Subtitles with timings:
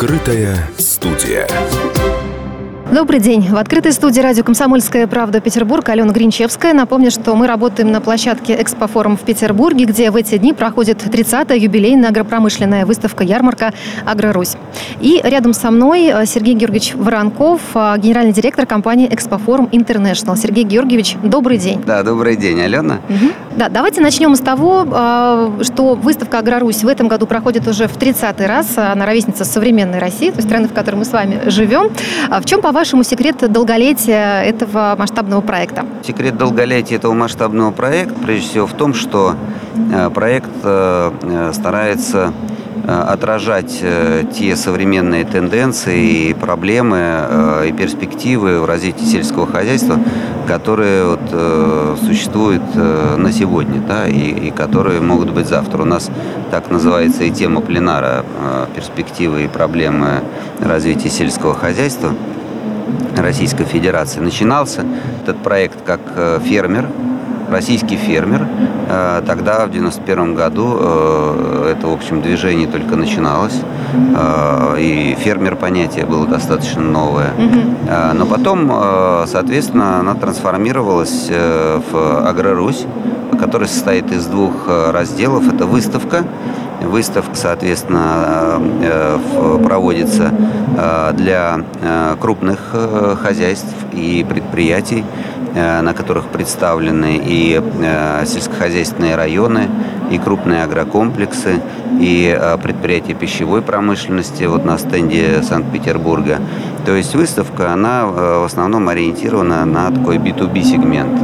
[0.00, 1.48] Открытая студия.
[2.90, 3.42] Добрый день.
[3.42, 6.72] В открытой студии радио «Комсомольская правда» Петербург Алена Гринчевская.
[6.72, 11.54] Напомню, что мы работаем на площадке «Экспофорум» в Петербурге, где в эти дни проходит 30-я
[11.54, 13.74] юбилейная агропромышленная выставка-ярмарка
[14.06, 14.56] «Агрорусь».
[15.00, 20.34] И рядом со мной э, Сергей Георгиевич Воронков, э, генеральный директор компании «Экспофорум Интернешнл».
[20.36, 21.82] Сергей Георгиевич, добрый день.
[21.84, 23.00] Да, добрый день, Алена.
[23.10, 23.32] Угу.
[23.56, 27.98] Да, давайте начнем с того, э, что выставка «Агрорусь» в этом году проходит уже в
[27.98, 28.78] 30-й раз.
[28.78, 31.90] Она ровесница современной России, той страны, в которой мы с вами живем.
[32.30, 35.84] В чем, по по-вашему, секрет долголетия этого масштабного проекта?
[36.06, 39.34] Секрет долголетия этого масштабного проекта, прежде всего, в том, что
[39.92, 42.32] э, проект э, э, старается
[42.86, 43.84] отражать
[44.32, 49.98] те современные тенденции и проблемы и перспективы в развитии сельского хозяйства,
[50.46, 55.82] которые вот, существуют на сегодня да, и, и которые могут быть завтра.
[55.82, 56.10] У нас
[56.50, 58.24] так называется и тема пленара
[58.74, 60.22] «Перспективы и проблемы
[60.60, 62.14] развития сельского хозяйства».
[63.16, 64.20] Российской Федерации.
[64.20, 64.84] Начинался
[65.22, 66.88] этот проект как э, фермер,
[67.50, 68.46] российский фермер.
[68.88, 73.60] Э, тогда, в 91 году, э, это, в общем, движение только начиналось.
[74.78, 77.30] И фермер понятие было достаточно новое.
[78.14, 78.70] Но потом,
[79.26, 82.84] соответственно, она трансформировалась в Агрорусь,
[83.40, 85.50] которая состоит из двух разделов.
[85.52, 86.24] Это выставка,
[86.80, 90.32] Выставка, соответственно, э, проводится
[90.76, 92.74] э, для э, крупных
[93.22, 95.04] хозяйств и предприятий,
[95.54, 97.60] на которых представлены и
[98.26, 99.68] сельскохозяйственные районы,
[100.10, 101.60] и крупные агрокомплексы,
[101.98, 106.40] и предприятия пищевой промышленности вот на стенде Санкт-Петербурга.
[106.88, 111.20] То есть выставка, она в основном ориентирована на такой B2B сегмент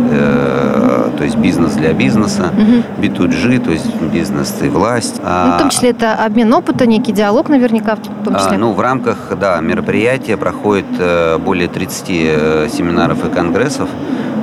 [1.17, 3.03] то есть бизнес для бизнеса, угу.
[3.03, 5.21] B2G, то есть бизнес и власть.
[5.23, 8.57] Ну, в том числе это обмен опыта, некий диалог наверняка в том числе.
[8.57, 13.89] А, ну, в рамках, да, мероприятия проходит э, более 30 э, семинаров и конгрессов,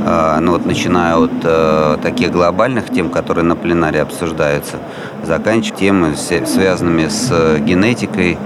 [0.06, 4.78] э, ну вот начиная от таких глобальных тем, которые на пленаре обсуждаются,
[5.24, 8.38] заканчивая темы, связанными с генетикой,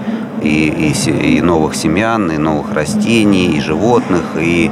[0.46, 4.72] и, и, и новых семян, и новых растений, и животных, и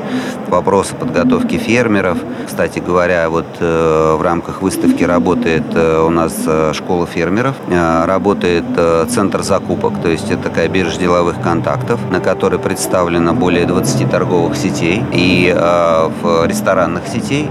[0.53, 2.17] вопросы подготовки фермеров.
[2.45, 7.55] Кстати говоря, вот э, в рамках выставки работает э, у нас э, школа фермеров,
[8.05, 8.65] работает
[9.09, 14.55] центр закупок, то есть это такая биржа деловых контактов, на которой представлено более 20 торговых
[14.55, 15.53] сетей и
[16.21, 17.49] в ресторанных сетей,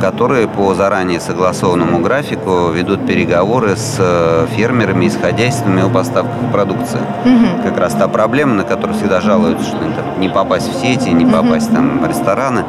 [0.00, 7.00] которые по заранее согласованному графику ведут переговоры с фермерами и с хозяйствами о поставках продукции.
[7.24, 7.43] Угу.
[7.62, 9.78] Как раз та проблема, на которую всегда жалуются, что
[10.18, 11.76] не попасть в сети, не попасть угу.
[11.76, 12.64] там в рестораны.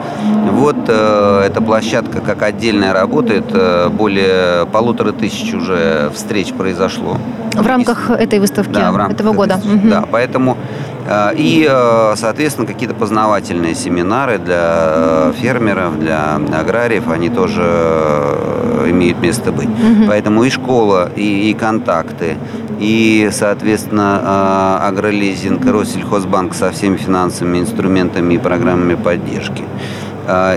[0.52, 7.18] Вот э, эта площадка как отдельная работает, э, более полутора тысяч уже встреч произошло.
[7.54, 9.56] В рамках этой выставки да, в рамках этого года.
[9.56, 9.90] Угу.
[9.90, 10.58] Да, поэтому
[11.08, 17.62] э, и, э, соответственно, какие-то познавательные семинары для фермеров, для аграриев, они тоже
[18.88, 19.70] имеют место быть.
[19.70, 20.08] Угу.
[20.08, 22.38] Поэтому и школа, и, и контакты,
[22.80, 29.64] и, соответственно, агролизинг, Россельхозбанк со всеми финансовыми инструментами и программами поддержки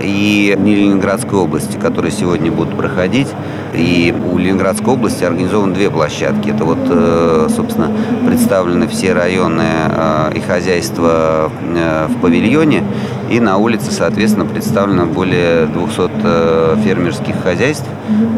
[0.03, 3.27] и Ленинградской области, которые сегодня будут проходить.
[3.73, 6.49] И у Ленинградской области организованы две площадки.
[6.49, 7.91] Это вот, э, собственно,
[8.25, 12.83] представлены все районы э, и хозяйства э, в павильоне.
[13.29, 17.85] И на улице, соответственно, представлено более 200 фермерских хозяйств.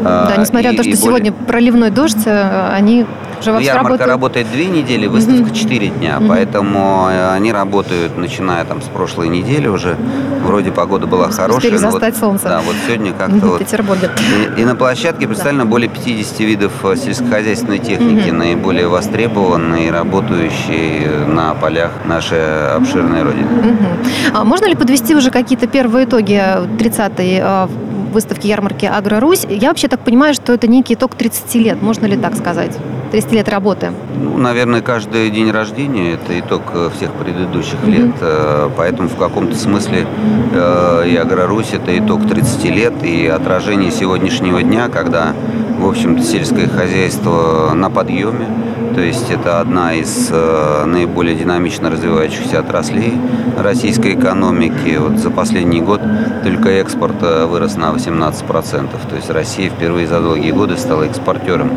[0.04, 1.02] Да, несмотря на то, что более...
[1.02, 3.06] сегодня проливной дождь, они
[3.50, 5.98] уже Ярмарка работает две недели, выставка четыре mm-hmm.
[5.98, 6.28] дня, mm-hmm.
[6.28, 9.96] поэтому они работают, начиная там с прошлой недели уже.
[10.44, 11.78] Вроде погода была хорошая.
[11.78, 12.48] застать вот, солнце.
[12.48, 13.58] Да, вот сегодня как-то вот...
[13.58, 14.10] Петербурге.
[14.56, 15.70] И, и на площадке представлено да.
[15.70, 18.36] более 50 видов э, сельскохозяйственной техники, угу.
[18.36, 23.46] наиболее востребованные и работающие на полях нашей обширной Родины.
[23.46, 23.86] Угу.
[24.34, 27.68] А можно ли подвести уже какие-то первые итоги 30-й э,
[28.12, 29.46] выставки ярмарки «Агро-Русь»?
[29.48, 32.76] Я вообще так понимаю, что это некий итог 30 лет, можно ли так сказать?
[33.10, 33.90] 30 лет работы?
[34.22, 37.90] Ну, наверное, каждый день рождения– это итог э, всех предыдущих mm-hmm.
[37.90, 38.72] лет.
[38.76, 40.06] Поэтому в каком-то смысле
[40.54, 45.34] и «Агро-Русь»– это итог 30 лет и отражение сегодняшнего дня, когда,
[45.78, 48.46] в общем-то, сельское хозяйство на подъеме.
[48.94, 53.14] То есть это одна из э, наиболее динамично развивающихся отраслей
[53.56, 54.98] российской экономики.
[54.98, 56.00] Вот за последний год
[56.44, 58.88] только экспорт э, вырос на 18%.
[59.08, 61.70] То есть Россия впервые за долгие годы стала экспортером,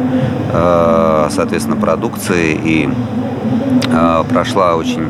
[0.52, 2.90] э, соответственно, продукции и
[4.30, 5.10] прошла очень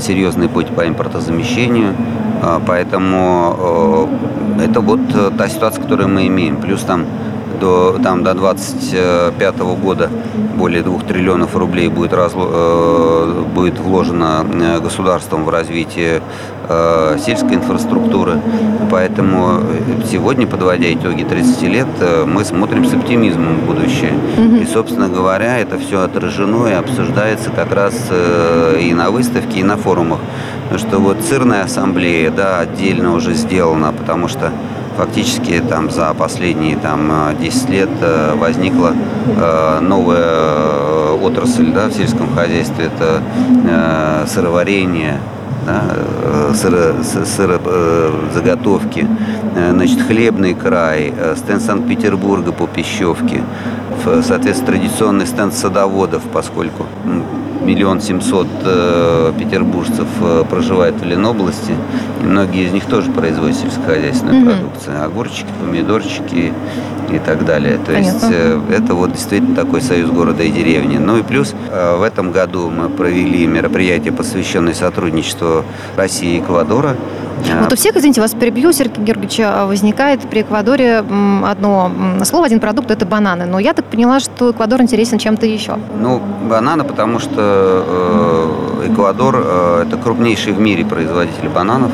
[0.00, 1.94] серьезный путь по импортозамещению.
[2.66, 4.08] Поэтому
[4.62, 5.00] это вот
[5.36, 6.56] та ситуация, которую мы имеем.
[6.56, 7.04] Плюс там
[7.64, 10.10] до, там, до 25 года
[10.56, 14.44] более 2 триллионов рублей будет, разло, будет вложено
[14.82, 16.20] государством в развитие
[17.24, 18.38] сельской инфраструктуры.
[18.90, 19.60] Поэтому
[20.10, 21.86] сегодня, подводя итоги 30 лет,
[22.26, 24.12] мы смотрим с оптимизмом в будущее.
[24.36, 24.56] Угу.
[24.56, 27.94] И, собственно говоря, это все отражено и обсуждается как раз
[28.78, 30.20] и на выставке, и на форумах.
[30.68, 34.50] Потому что вот ЦИРная ассамблея, да, отдельно уже сделана, потому что
[34.96, 38.92] фактически там за последние там 10 лет э, возникла
[39.26, 42.86] э, новая э, отрасль да, в сельском хозяйстве.
[42.86, 45.18] Это сыроварение,
[45.66, 45.82] да,
[46.54, 47.60] сыро, сыро,
[48.32, 49.06] заготовки,
[49.54, 53.42] значит, хлебный край, стенд Санкт-Петербурга по пищевке,
[54.22, 56.86] соответственно, традиционный стенд садоводов, поскольку
[57.64, 61.72] миллион семьсот э, петербуржцев э, проживает в Ленобласти,
[62.22, 64.50] и многие из них тоже производят сельскохозяйственную mm-hmm.
[64.50, 65.04] продукцию.
[65.04, 66.52] Огурчики, помидорчики
[67.16, 67.78] и так далее.
[67.78, 68.26] То Понятно.
[68.26, 70.98] есть э, это вот действительно такой союз города и деревни.
[70.98, 75.64] Ну и плюс в этом году мы провели мероприятие, посвященное сотрудничеству
[75.96, 76.96] России и Эквадора.
[77.60, 81.04] Вот у всех, извините, вас перебью, Сергей Георгиевич, а, возникает при Эквадоре
[81.44, 81.90] одно
[82.24, 83.46] слово, один продукт– это бананы.
[83.46, 85.78] Но я так поняла, что Эквадор интересен чем-то еще.
[86.00, 87.84] Ну, бананы, потому что
[88.82, 91.90] э, Эквадор э,– это крупнейший в мире производитель бананов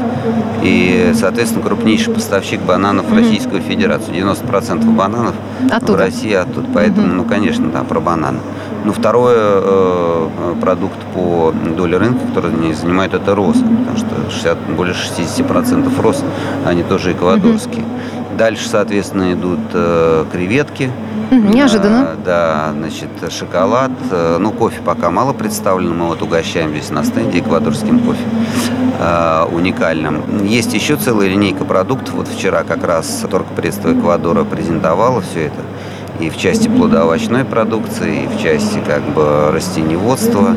[0.62, 4.14] и, соответственно, крупнейший поставщик бананов в Российскую Федерацию.
[4.14, 5.09] 90% бананов
[5.70, 5.92] оттуда.
[5.92, 6.66] в России оттуда.
[6.72, 7.14] Поэтому, mm-hmm.
[7.14, 8.38] ну, конечно, да, про бананы.
[8.84, 10.28] Ну, второй э,
[10.60, 16.24] продукт по доле рынка, который они занимают, это розы, потому что 60, более 60% роз,
[16.64, 17.82] они тоже эквадорские.
[17.82, 18.19] Mm-hmm.
[18.36, 20.90] Дальше, соответственно, идут э, креветки.
[21.30, 22.12] Неожиданно.
[22.12, 23.90] А, да, значит, шоколад.
[24.10, 25.96] Э, ну, кофе пока мало представлен.
[25.96, 28.24] Мы вот угощаем здесь на стенде эквадорским кофе
[28.98, 30.44] э, уникальным.
[30.44, 32.14] Есть еще целая линейка продуктов.
[32.14, 35.60] Вот вчера как раз торгпредство Эквадора презентовало все это
[36.20, 40.54] и в части плодоовощной продукции, и в части как бы растениеводства.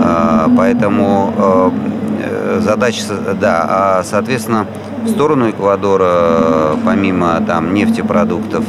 [0.00, 3.02] А, поэтому э, задача,
[3.40, 4.66] да, а соответственно
[5.04, 8.64] в сторону Эквадора, помимо там нефтепродуктов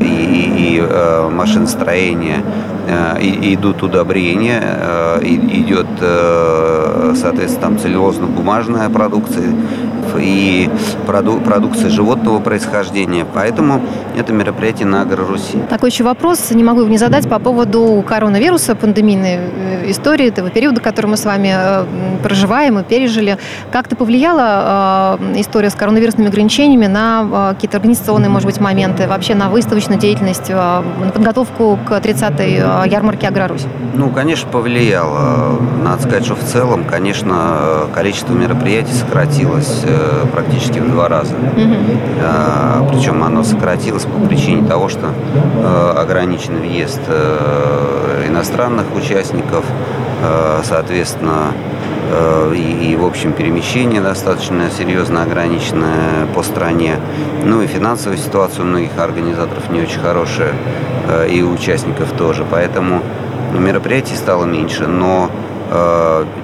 [0.00, 2.42] и, и, и э, машиностроения,
[2.86, 4.62] э, и, идут удобрения,
[5.22, 5.86] идет,
[7.16, 9.52] соответственно, там целлюлозно-бумажная продукция,
[10.16, 10.70] и
[11.06, 13.26] проду продукции животного происхождения.
[13.34, 13.82] Поэтому
[14.16, 15.58] это мероприятие на Агро-Руси.
[15.68, 20.50] Такой еще вопрос, не могу его не задать, по поводу коронавируса, пандемийной э, истории, этого
[20.50, 21.84] периода, который мы с вами э,
[22.22, 23.38] проживаем и пережили.
[23.70, 29.48] Как-то повлияла э, история с коронавирусными ограничениями на какие-то организационные, может быть, моменты, вообще на
[29.48, 30.82] выставочную деятельность, на
[31.14, 33.66] подготовку к 30-й ярмарке Агро-Русь?
[33.94, 35.58] Ну, конечно, повлияло.
[35.82, 39.84] Надо сказать, что в целом, конечно, количество мероприятий сократилось
[40.32, 41.34] практически в два раза.
[41.34, 42.88] Mm-hmm.
[42.90, 49.64] Причем оно сократилось по причине того, что э, ограничен въезд э, иностранных участников,
[50.22, 51.52] э, соответственно,
[52.54, 56.96] и, и, в общем, перемещение достаточно серьезно ограниченное по стране.
[57.44, 60.54] Ну и финансовая ситуация у многих организаторов не очень хорошая,
[61.30, 62.46] и у участников тоже.
[62.50, 63.02] Поэтому
[63.52, 65.47] мероприятий стало меньше, но Э,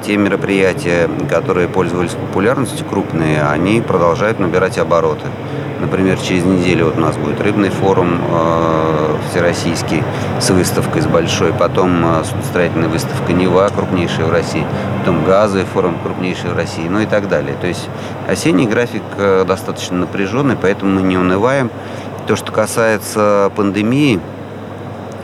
[0.04, 5.26] те мероприятия, которые пользовались популярностью, крупные, они продолжают набирать обороты.
[5.80, 10.02] Например, через неделю вот у нас будет рыбный форум э, всероссийский
[10.40, 14.64] с выставкой с большой, потом э, судостроительная выставка Нева, крупнейшая в России,
[15.00, 17.54] потом газовый форум, крупнейший в России, ну и так далее.
[17.60, 17.86] То есть
[18.28, 21.70] осенний график э, достаточно напряженный, поэтому мы не унываем.
[22.26, 24.20] То, что касается пандемии,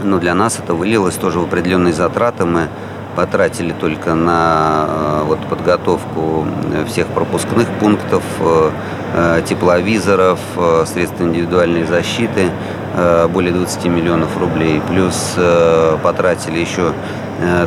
[0.02, 2.44] ну, для нас это вылилось тоже в определенные затраты.
[2.44, 2.68] Мы
[3.16, 6.46] потратили только на э, вот, подготовку
[6.86, 8.70] всех пропускных пунктов, э,
[9.14, 10.38] э, тепловизоров,
[10.86, 12.50] средств индивидуальной защиты
[13.32, 14.82] более 20 миллионов рублей.
[14.88, 15.36] Плюс
[16.02, 16.92] потратили еще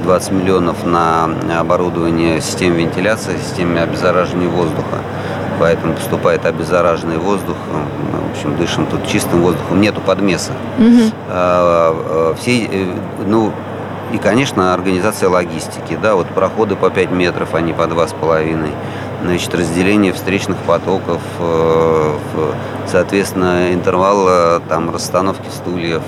[0.03, 4.97] 20 миллионов на оборудование систем вентиляции, системы обеззараживания воздуха.
[5.59, 7.55] Поэтому поступает обеззараженный воздух.
[7.69, 9.79] В общем, дышим тут чистым воздухом.
[9.79, 10.51] Нету подмеса.
[10.77, 12.35] Угу.
[12.37, 12.69] Все,
[13.25, 13.53] ну,
[14.11, 15.97] и, конечно, организация логистики.
[16.01, 18.69] Да, вот проходы по 5 метров, а не по 2,5.
[19.23, 22.17] Значит, разделение встречных потоков, э,
[22.87, 26.01] соответственно, интервал э, там, расстановки стульев,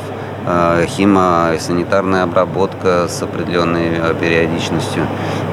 [0.46, 5.08] э, химо санитарная обработка с определенной периодичностью.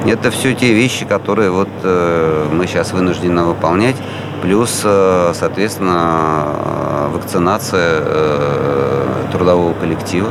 [0.05, 1.69] Это все те вещи, которые вот
[2.51, 3.95] мы сейчас вынуждены выполнять.
[4.41, 4.85] Плюс,
[5.33, 6.47] соответственно,
[7.13, 8.03] вакцинация
[9.31, 10.29] трудового коллектива.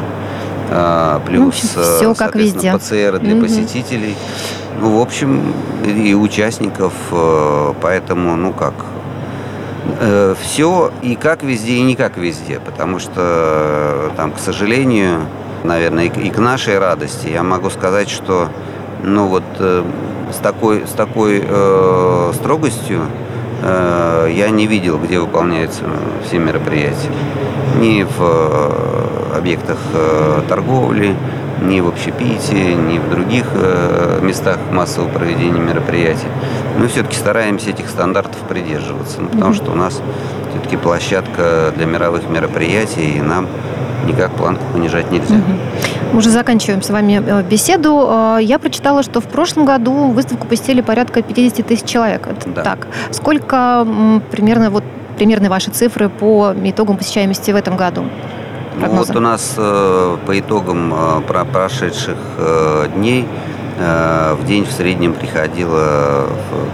[0.74, 2.72] А, плюс, ну, все как везде.
[2.72, 3.42] ПЦР для угу.
[3.42, 4.16] посетителей.
[4.80, 8.74] Ну, в общем, и участников, э, поэтому, ну как,
[10.00, 15.22] Э, все и как везде, и не как везде, потому что э, там, к сожалению,
[15.64, 18.48] наверное, и к нашей радости я могу сказать, что
[19.02, 19.82] ну вот э,
[20.32, 23.02] с такой, с такой э, строгостью
[23.62, 25.82] э, я не видел, где выполняются
[26.26, 27.10] все мероприятия.
[27.80, 29.11] Ни в э,
[29.42, 31.16] объектах э, торговли,
[31.62, 36.28] ни в общепите, ни в других э, местах массового проведения мероприятий.
[36.78, 40.00] Мы все-таки стараемся этих стандартов придерживаться, ну, потому что у нас
[40.50, 43.48] все-таки площадка для мировых мероприятий, и нам
[44.06, 45.34] никак планку понижать нельзя.
[46.12, 48.38] Мы уже заканчиваем с вами э, беседу.
[48.40, 52.28] Я прочитала, что в прошлом году выставку посетили порядка 50 тысяч человек.
[52.28, 52.62] Это Да.
[52.62, 52.86] так.
[53.10, 53.84] Сколько
[54.30, 54.84] примерно вот
[55.16, 58.04] примерно ваши цифры по итогам посещаемости в этом году?
[58.74, 59.12] Ну, Прогнозы.
[59.12, 63.26] вот у нас э, по итогам э, про- прошедших э, дней
[63.78, 66.26] в день в среднем приходило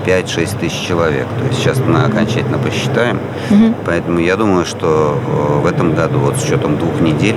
[0.02, 1.26] в 5-6 тысяч человек.
[1.38, 3.18] То есть сейчас мы окончательно посчитаем.
[3.50, 3.74] Мгм.
[3.86, 5.16] Поэтому я думаю, что
[5.62, 7.36] в этом году, вот с учетом двух недель,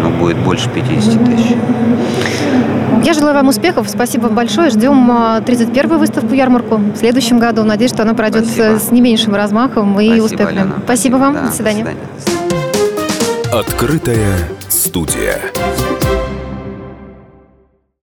[0.00, 1.56] ну, будет больше 50 тысяч.
[3.04, 3.88] Я желаю вам успехов.
[3.90, 4.70] Спасибо вам большое.
[4.70, 7.64] Ждем а, 31-ю выставку ярмарку в следующем году.
[7.64, 8.78] Надеюсь, что она пройдет Спасибо.
[8.78, 10.48] с не меньшим размахом и Спасибо, успехом.
[10.48, 10.74] Алена.
[10.84, 11.34] Спасибо вам.
[11.34, 11.84] Да, До свидания.
[11.84, 12.31] До свидания.
[13.52, 15.38] Открытая студия.